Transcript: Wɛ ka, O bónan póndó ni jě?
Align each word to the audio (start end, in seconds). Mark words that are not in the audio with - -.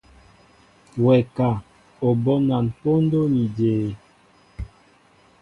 Wɛ 1.03 1.15
ka, 1.35 1.49
O 2.07 2.09
bónan 2.23 2.65
póndó 2.81 3.21
ni 3.33 3.43
jě? 3.55 3.73